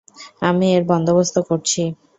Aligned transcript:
আমি 0.41 0.67
এর 0.75 0.83
বন্দোবস্ত 0.91 1.35
করছি। 1.47 1.81